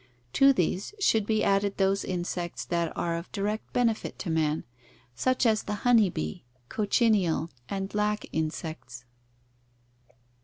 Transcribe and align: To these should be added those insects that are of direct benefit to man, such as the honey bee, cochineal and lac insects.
To 0.33 0.51
these 0.51 0.95
should 0.99 1.27
be 1.27 1.43
added 1.43 1.77
those 1.77 2.03
insects 2.03 2.65
that 2.65 2.91
are 2.97 3.15
of 3.15 3.31
direct 3.31 3.71
benefit 3.71 4.17
to 4.17 4.31
man, 4.31 4.63
such 5.13 5.45
as 5.45 5.61
the 5.61 5.75
honey 5.85 6.09
bee, 6.09 6.43
cochineal 6.69 7.51
and 7.69 7.93
lac 7.93 8.25
insects. 8.31 9.05